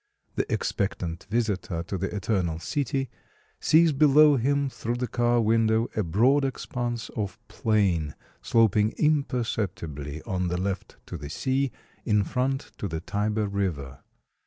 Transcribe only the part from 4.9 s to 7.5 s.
the car window a broad expanse of